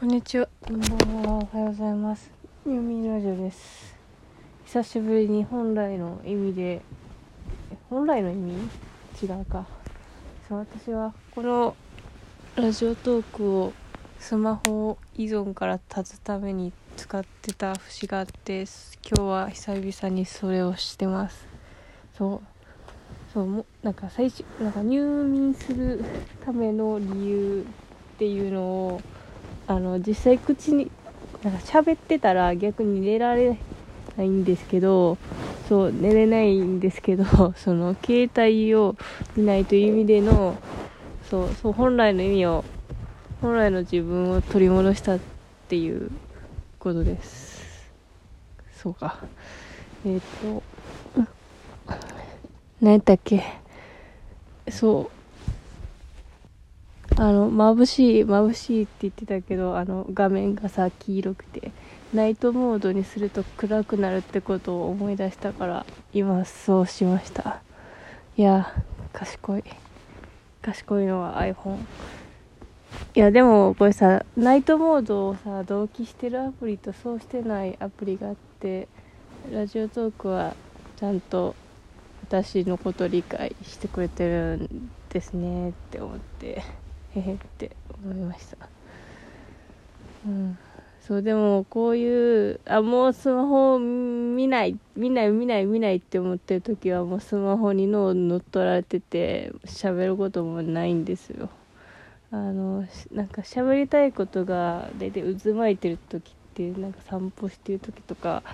[0.00, 0.48] こんにちは。
[0.66, 1.46] こんばんは。
[1.52, 2.30] おはようございます。
[2.64, 3.94] ユーミンラジオです。
[4.64, 6.80] 久しぶりに本来の意味で、
[7.90, 8.54] 本来の意味？
[9.22, 9.66] 違うか。
[10.48, 11.76] そう、私はこの
[12.56, 13.74] ラジオトークを
[14.18, 18.64] スマホ依存から立つために使ってた節があって、
[19.06, 21.46] 今日は久々にそれをしてます。
[22.16, 22.40] そう。
[23.34, 26.02] そうもなんか最初なんか入眠する
[26.42, 27.66] ための理由
[28.14, 29.02] っていうのを
[29.70, 30.90] あの実際口に
[31.44, 33.56] なんか喋ってたら逆に寝られ
[34.16, 35.16] ないんですけど
[35.68, 37.24] そう寝れないんですけど
[37.54, 38.96] その携帯を
[39.36, 40.56] 見ないという意味での
[41.30, 42.64] そうそう本来の意味を
[43.40, 45.18] 本来の自分を取り戻したっ
[45.68, 46.10] ていう
[46.80, 47.92] ことです。
[48.72, 49.18] そうか。
[50.04, 50.62] えっ、と
[52.80, 53.44] 何やったっけ。
[54.68, 55.19] そう。
[57.20, 61.70] あの眩しい眩しいって言ってたけどあの画面がさ黄色くて
[62.14, 67.60] ナイトモードにすると暗くなるってことを思い出したから今そうしました。
[68.38, 68.74] いや
[69.12, 69.64] 賢い。
[70.62, 71.76] 賢いのは iPhone
[73.14, 78.88] いやでもこれさナイトモードをさ同期してるアプリとそうしてないアプリがあって
[79.52, 80.54] ラジオトークは
[80.96, 81.54] ちゃんと
[82.22, 86.79] 私のこと理解してくれてるんですねって思って。
[87.14, 87.70] へへって
[88.04, 88.68] 思いました。
[90.26, 90.58] うん。
[91.00, 101.48] そうでもこういうあもうスマホ見ない見ない見ない見ないって思ってる時はもうスマホに脳乗っ取られてて喋ることもないんですよ。
[102.30, 108.44] あのなんか喋りたいことが大体渦巻いてる時ってなんか散歩してる時とか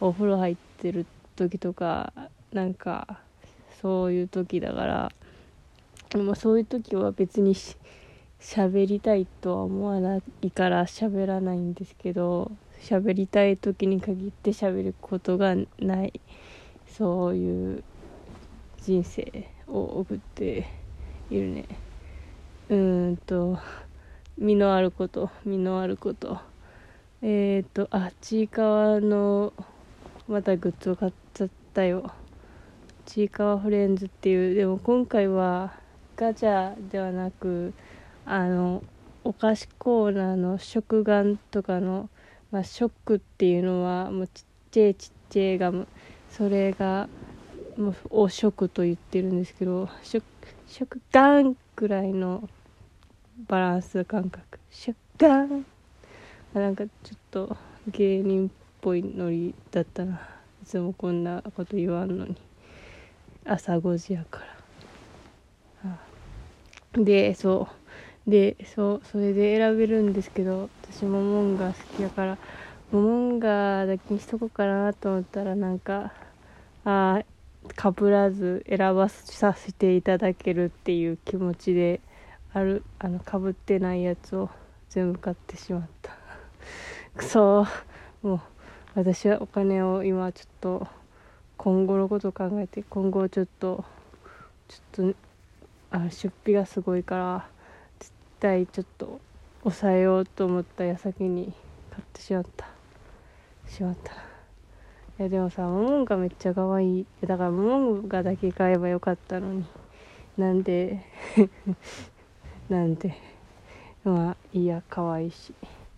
[0.00, 2.14] お風呂入ってる時とか
[2.52, 3.18] なんか
[3.82, 5.12] そういう時だから
[6.08, 7.76] でもそういう時は別にし
[8.40, 16.20] 喋りたいとは思わないから喋らないんですけど喋りたい時に限って喋ることがない
[16.86, 17.84] そういう
[18.82, 20.66] 人生を送って
[21.30, 21.64] いるね。
[22.68, 23.58] うんと
[24.38, 26.38] 身のあること身のあること。
[27.22, 29.52] えっ、ー、とあちいかわの
[30.28, 32.12] またグッズを買っちゃったよ。
[33.04, 34.54] ちいかわフレンズっていう。
[34.54, 35.74] でも今回は
[36.16, 37.72] ガチャではなく
[38.28, 38.82] あの
[39.22, 42.10] お菓子コーナーの食玩とかの、
[42.50, 45.86] まあ、ショックっていうのはもうちっちゃいちっちゃいガム。
[46.28, 47.08] それが
[47.76, 50.24] もうお食と言ってるんですけど食
[50.66, 52.48] 食玩ぐらいの
[53.46, 54.58] バランス感覚。
[54.70, 55.64] 食玩
[56.52, 57.56] なんかちょっと
[57.88, 58.50] 芸人っ
[58.80, 60.20] ぽいノリだったな。
[60.64, 62.36] いつもこんなこと言わんのに。
[63.44, 64.40] 朝5時やか
[65.84, 65.98] ら、
[67.04, 67.86] でそう。
[68.26, 72.38] でそうそれで選べるんですけど私モモンガ好きやから
[72.90, 76.12] モモンガだけにしとこうかなと思ったらなんか
[76.84, 77.22] あ
[77.74, 82.00] かぶらず選ばさせていただけるっていう気持ちで
[82.52, 84.50] あるあのかぶってないやつを
[84.88, 86.12] 全部買ってしまった。
[87.16, 87.66] くそ
[88.22, 88.40] もう
[88.94, 90.86] 私はお金を今ちょっと
[91.56, 93.84] 今後のことを考えて今後ちょっと
[94.68, 95.16] ちょっと
[95.90, 97.55] あ出費がすごいから
[98.40, 99.20] 対ちょっと
[99.62, 101.52] 抑えようと思った矢先に
[101.90, 102.66] 買ってしまった。
[103.68, 104.16] しまったい
[105.22, 107.00] やでもさモモンガめっちゃ可愛い。
[107.00, 109.64] いやだからモモンガだけ買えばよかったのに。
[110.36, 111.00] なんで？
[112.68, 113.16] なんで？
[114.04, 115.54] まあいいや可愛いし。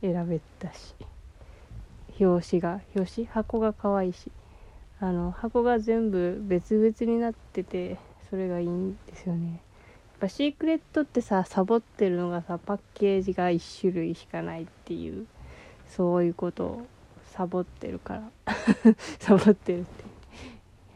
[0.00, 0.94] 選べたし。
[2.18, 2.80] 表紙が。
[2.96, 3.26] 表紙？
[3.26, 4.32] 箱が可愛いし。
[5.00, 7.98] あの箱が全部別々になってて
[8.30, 9.60] それがいいんですよね。
[10.22, 15.26] ぱシークレットってさサボってるのがさパッケージが1種類しかないっていう
[15.88, 16.86] そういうことを
[17.32, 18.22] サボってるから。
[19.18, 20.04] サボってるって。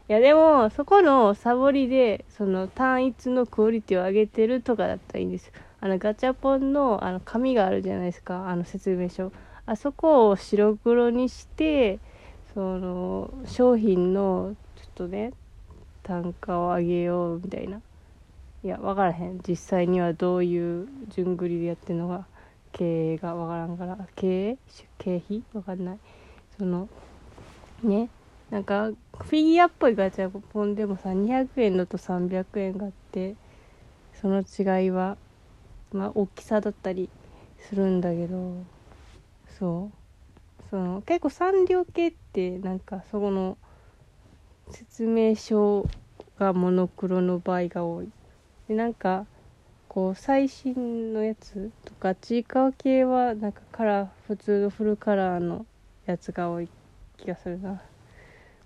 [0.08, 5.50] いやでもそこのサボりでその単一のクオリティを上げてるとかだったらいいんです。
[5.80, 8.48] あのガチャポンのあの紙があるじゃないですか。
[8.48, 9.32] あの説明書。
[9.66, 11.98] あそこを白黒にして
[12.54, 15.32] その商品のちょっとね
[16.04, 17.80] 単価を上げようみたいな。
[18.64, 19.40] いや分からへん。
[19.46, 22.26] 実際にはどういう順繰りでやってるのが
[22.72, 23.98] 経営が分からんから。
[24.16, 24.58] 経営？
[24.98, 25.42] 経費？
[25.52, 25.98] 分かんない。
[26.58, 26.88] その
[27.82, 28.08] ね。
[28.50, 33.34] なんかフィギュアっぽいガチャポンでもさ200円のと300円があって
[34.20, 35.16] その違いは
[35.92, 37.10] まあ大きさだったり
[37.58, 38.52] するんだけど
[39.58, 39.96] そう。
[40.70, 43.58] その結構サンリオ系ってなんかそこの
[44.70, 45.88] 説明書
[46.38, 48.08] がモノクロの場合が多い。
[48.68, 49.26] でなんか
[49.88, 55.64] こう最新のやつとかちいかわ系はなんかカラー普通のフルカラーの
[56.04, 56.68] やつが多い
[57.16, 57.80] 気がするな、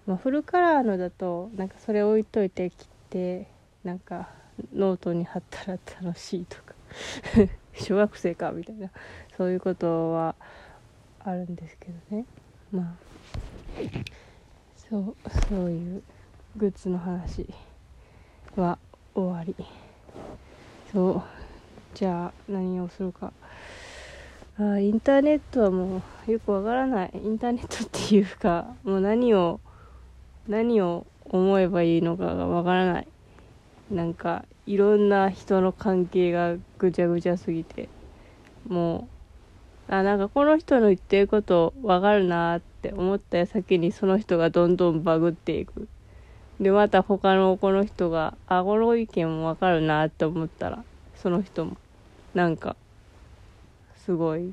[0.06, 3.46] まあ、フルカラーのだとなんかそれ置いといて切って
[3.84, 4.28] なんか
[4.74, 6.74] ノートに貼ったら楽しいとか。
[7.74, 8.90] 小学生かみたいな。
[9.36, 10.34] そういうことは
[11.20, 12.24] あるんですけどね。
[12.72, 12.94] まあ
[14.76, 15.16] そう
[15.48, 16.02] そういう
[16.56, 17.46] グッズの話
[18.56, 18.78] は
[19.14, 19.54] 終わり。
[20.92, 21.22] そう。
[21.94, 23.32] じゃあ何をするか。
[24.58, 27.10] あインターネットはもうよくわからない。
[27.14, 29.60] インターネットっていうかもう何を
[30.48, 33.08] 何を思えばいいのかがわからない。
[33.90, 37.88] なんかいろんな人の関係がぐちゃぐちゃすぎて。
[38.68, 39.08] も
[39.88, 45.88] うあなんかこの人の言ってることわかるなって思った矢先にその人がどんどんバグっていく。
[46.60, 50.84] でまた他のこの人があこの意見もわかるなって思ったら
[51.16, 51.78] その人も
[52.34, 52.76] なんか
[54.04, 54.52] すごい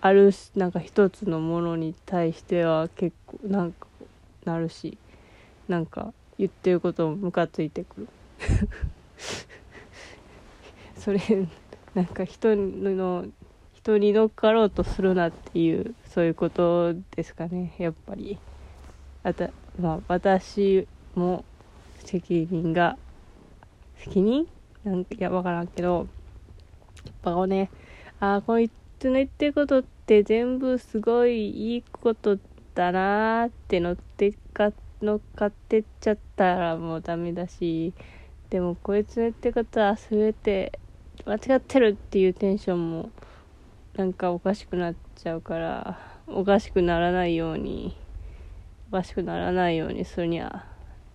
[0.00, 3.88] あるなんか一つのものに対しては結構なんか
[4.44, 4.96] なるし
[5.66, 8.08] なんか言ってることもムカついてくる。
[10.96, 11.20] それ
[11.94, 13.26] なんか人の
[13.74, 18.38] 人に乗っかろうとするなっていうそういうことですかねやっぱり。
[19.24, 19.50] あた
[19.80, 20.86] まあ私
[21.18, 21.44] も
[22.04, 22.96] 責任が
[23.98, 24.46] 責任
[24.84, 26.06] なんかいや分からんけど
[27.04, 27.70] やっぱね
[28.20, 32.38] ああこいつの言ってることって全部すごいいいこと
[32.74, 34.72] だなーって乗ってか
[35.02, 37.92] 乗っかってっちゃったらもうダメだし
[38.50, 40.78] でもこいつの言ってることは全て
[41.26, 43.10] 間違ってるっていうテンションも
[43.94, 47.96] なんかおかしくなっちゃうからおかしくならないように
[48.90, 50.64] おかしくならないようにするには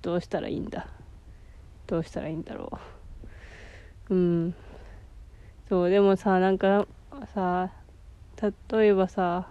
[0.03, 0.85] どうしたらいいんだ？
[1.88, 2.77] どうしたらいいんだろ
[4.09, 4.13] う？
[4.13, 4.55] うん。
[5.69, 6.85] そうでもさなんか
[7.33, 7.71] さ
[8.71, 9.47] 例えばさ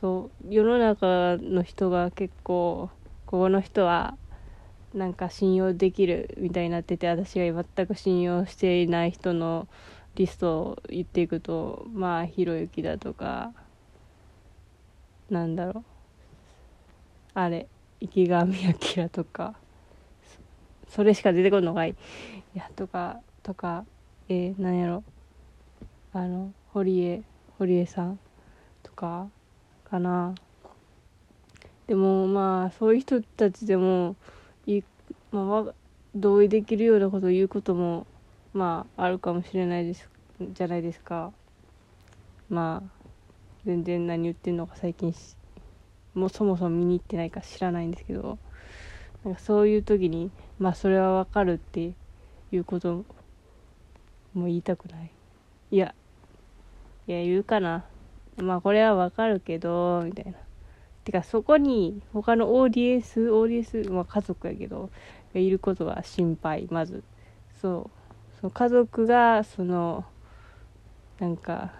[0.00, 2.90] そう世の中の人が結構
[3.24, 4.16] ここの人は
[4.94, 9.68] なんか信用できるみたいになってて私が全く信用していない人の
[10.16, 13.52] リストを言っていくとまあひろゆきだとか
[15.30, 15.84] なんだろう。
[17.34, 17.68] あれ
[18.00, 19.54] 池上彰とか。
[20.88, 21.90] それしか出てこんのかい？
[21.90, 21.94] い
[22.58, 23.84] やとかとか
[24.28, 25.04] えー、なんやろ？
[26.12, 27.22] あの堀江
[27.58, 28.18] 堀江さん
[28.82, 29.28] とか
[29.84, 30.34] かな。
[31.86, 34.16] でもまあそういう人たちでも
[34.66, 34.82] い、
[35.30, 35.74] まあ、
[36.14, 38.06] 同意できるようなことを言うことも
[38.52, 40.08] まああるかもしれないです
[40.52, 41.32] じゃないですか。
[42.50, 43.04] まあ
[43.64, 45.14] 全然何言ってんのか最近
[46.14, 48.38] もうそもそも見に行ってないか知らないんですけど。
[49.24, 51.92] なんかそういう時にまあそれはわかるって
[52.52, 53.04] いうこと
[54.34, 55.10] も言いたくない。
[55.70, 55.94] いや
[57.06, 57.84] いや言うかな。
[58.36, 60.32] まあこれはわかるけどみたいな。
[61.04, 64.90] てかそこに他のオーディエンスオーディエンスまあ家族やけど
[65.34, 67.02] がいることが心配まず。
[67.60, 67.90] そう。
[68.40, 70.04] その家族がその
[71.18, 71.72] なんか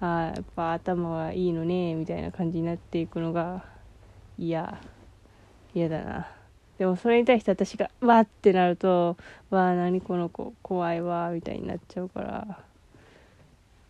[0.00, 3.64] あやっぱ頭はいいのねみたいな感じになっていくのが
[4.38, 4.80] 嫌
[5.72, 6.39] 嫌だな。
[6.80, 9.18] でもそれに対して私がわってなると
[9.50, 12.58] わあ何この子怖いわみたいになっちゃうから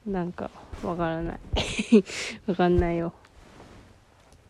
[0.05, 0.51] なんか
[0.83, 1.39] わからない。
[2.51, 3.13] わかんないよ。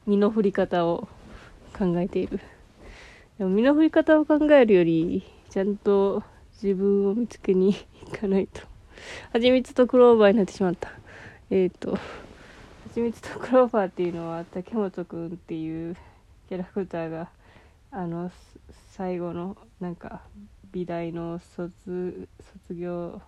[0.07, 1.07] 身の振り方を
[1.79, 2.41] 考えている。
[3.37, 6.23] でも身の振り方を考えるよりちゃんと
[6.63, 7.75] 自分を見つけに
[8.07, 8.63] 行かないと。
[9.35, 10.91] はちみつとクローバーになってしまった。
[11.51, 11.99] えっ、ー、とは
[12.95, 15.95] ちみつとクローバーっていうのは竹本くんっていう
[16.49, 17.29] キャラクターが
[17.93, 18.31] あの
[18.93, 20.23] 最後のなんか
[20.71, 22.29] 美大の卒
[22.69, 23.21] 卒業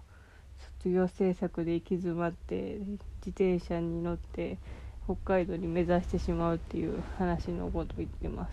[0.78, 2.78] 卒業制作で行き詰まって
[3.26, 4.58] 自転車に乗って
[5.04, 8.48] 北海道に目指してしまうっていう話のことを言ってま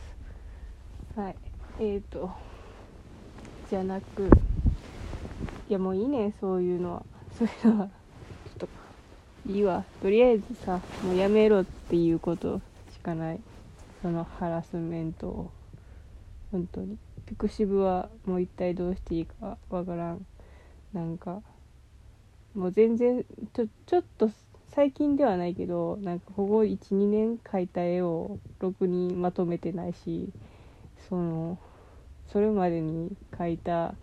[1.16, 1.20] す。
[1.20, 1.36] はい。
[1.80, 2.32] えーと
[3.70, 4.28] じゃなく
[5.70, 7.04] いやもういいねそういうのは。
[7.38, 7.88] そういうのは。
[7.88, 8.68] ちょっ
[9.46, 9.86] といいわ。
[10.02, 12.62] とりあえずさもうやめろっていうこと
[12.92, 13.40] しかない。
[14.02, 15.52] そのハラスメントを。
[16.52, 16.98] 本当に。
[17.26, 20.26] ピクシブはもう一体どうしていいかわからん。
[20.94, 21.42] なんか
[22.56, 24.30] もう全然ちょちょっと
[24.72, 30.30] 最近ではないけどなんかここ12年描いた絵をろくにまとめてないし
[31.08, 31.58] その
[32.32, 33.94] それまでに描いた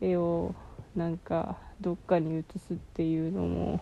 [0.00, 0.54] 絵を
[0.94, 3.80] なんかどっかに写すっていうのも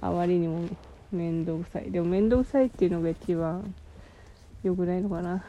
[0.00, 0.68] あまりにも
[1.12, 1.90] 面倒くさい。
[1.90, 3.74] でも面倒くさいっていうのが一番
[4.62, 5.44] 良くないのかな。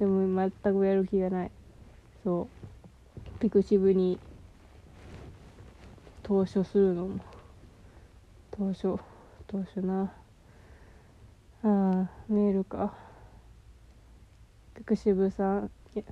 [0.00, 1.50] でも全くやる気がない。
[2.24, 2.48] そ
[3.36, 3.38] う。
[3.38, 4.18] ピクシブに
[6.22, 7.20] 投書するのも。
[8.50, 8.98] 投書
[9.46, 10.04] 投書な。
[11.62, 12.94] ああメールか。
[14.74, 15.70] ピクシブさん。
[15.94, 16.04] いや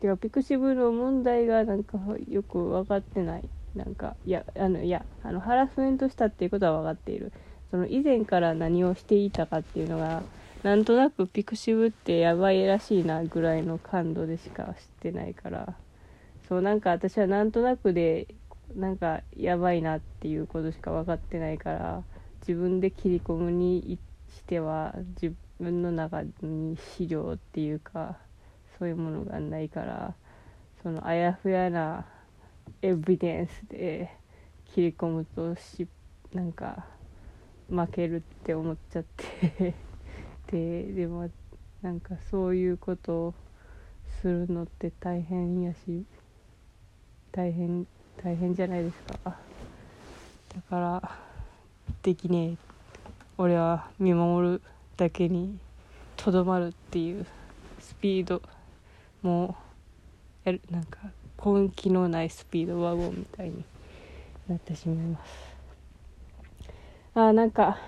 [0.00, 1.98] てかピクシブの問題がなんか
[2.28, 3.48] よく分かってない。
[3.74, 7.32] なんかいやあのいやあのハラスメントしたっていうことは分かっている。
[7.70, 10.22] その以前から何をしていたかっていうのが
[10.62, 15.74] なんとなくピクシブってやばいらしいなぐらいの感度でしか知ってないから。
[16.48, 18.26] そうなんか私はなんとなくで
[18.74, 22.02] なんかやばいなっていうことしか分かってないから
[22.40, 23.98] 自分で切り込むに
[24.34, 28.16] しては自分の中に資料っていうか
[28.78, 30.14] そういうものがないから
[30.82, 32.06] そのあやふやな
[32.80, 34.10] エビデンスで
[34.74, 35.86] 切り込むとし
[36.32, 36.86] なんか
[37.68, 39.87] 負けるって思っちゃって。
[40.50, 41.30] ででも
[41.82, 43.34] なんかそういうことを
[44.20, 46.04] するのって大変やし
[47.30, 47.86] 大変
[48.22, 49.36] 大変じゃないですか。
[50.54, 51.18] だから
[52.02, 52.56] できねえ。
[53.36, 54.62] 俺は見守る
[54.96, 55.58] だけに
[56.16, 57.24] とどまるっていう
[57.78, 58.42] スピード
[59.22, 59.54] も
[60.42, 60.98] やるなんか
[61.44, 63.64] 根気のないスピードワゴンみたいに
[64.48, 65.32] なってしまいます。
[67.14, 67.78] あーなんか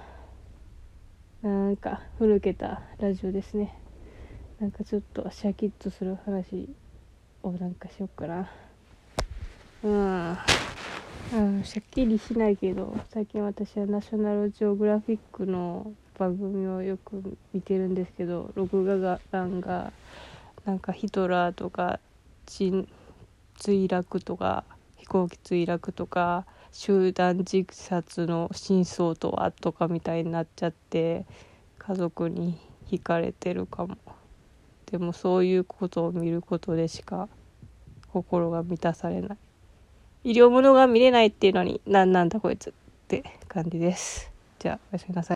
[1.70, 3.78] なんか古けたラジオですね。
[4.58, 6.68] なんかちょっとシャキッとする話
[7.44, 8.50] をなんかしよっかな。
[9.84, 10.36] うん、
[11.32, 19.92] うん、しゃっきりしないけど最近私はナショナルジオグラフィックの番組をよく見てるんですけど録画欄が
[20.64, 22.00] なんかヒトラーとか
[22.46, 22.88] 沈
[23.60, 24.64] 墜落とか
[24.96, 31.26] 飛行機墜落とか集団自殺の真相とはとかみたいになっちゃって
[31.90, 32.56] 家族に
[32.88, 33.96] 惹かれてるかも。
[34.86, 37.28] でもそういうことを見ることでしか
[38.12, 39.38] 心が満たされない。
[40.22, 42.72] 医療ものが見れないっていうのに何なんだこいつっ
[43.08, 44.30] て感じです。
[44.60, 45.28] じゃあおやすみなさい。